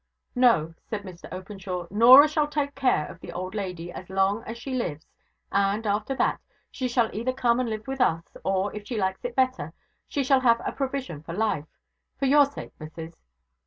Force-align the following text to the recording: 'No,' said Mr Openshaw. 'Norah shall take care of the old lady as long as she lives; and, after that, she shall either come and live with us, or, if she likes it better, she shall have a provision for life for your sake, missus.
'No,' 0.33 0.73
said 0.87 1.03
Mr 1.03 1.31
Openshaw. 1.31 1.85
'Norah 1.91 2.27
shall 2.27 2.47
take 2.47 2.73
care 2.73 3.05
of 3.05 3.19
the 3.19 3.31
old 3.31 3.53
lady 3.53 3.91
as 3.91 4.09
long 4.09 4.41
as 4.47 4.57
she 4.57 4.73
lives; 4.73 5.05
and, 5.51 5.85
after 5.85 6.15
that, 6.15 6.39
she 6.71 6.87
shall 6.87 7.13
either 7.15 7.31
come 7.31 7.59
and 7.59 7.69
live 7.69 7.85
with 7.87 8.01
us, 8.01 8.35
or, 8.43 8.75
if 8.75 8.87
she 8.87 8.97
likes 8.97 9.23
it 9.23 9.35
better, 9.35 9.73
she 10.07 10.23
shall 10.23 10.39
have 10.39 10.59
a 10.65 10.71
provision 10.71 11.21
for 11.21 11.33
life 11.33 11.67
for 12.17 12.25
your 12.25 12.45
sake, 12.47 12.71
missus. 12.79 13.13